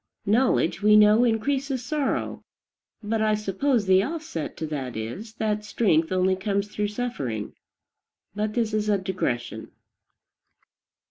Knowledge, 0.25 0.81
we 0.81 0.95
know, 0.95 1.23
increases 1.23 1.85
sorrow; 1.85 2.43
but 3.03 3.21
I 3.21 3.35
suppose 3.35 3.85
the 3.85 4.01
offset 4.01 4.57
to 4.57 4.65
that 4.65 4.97
is, 4.97 5.33
that 5.35 5.63
strength 5.63 6.11
only 6.11 6.35
comes 6.35 6.69
through 6.69 6.87
suffering. 6.87 7.53
But 8.33 8.55
this 8.55 8.73
is 8.73 8.89
a 8.89 8.97
digression. 8.97 9.69